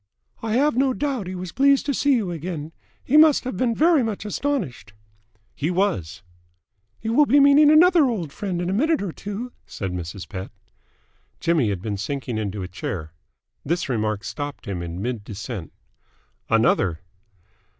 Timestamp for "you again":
2.15-2.71